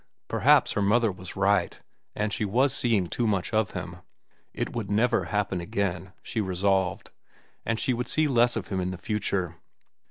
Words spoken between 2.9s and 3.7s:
too much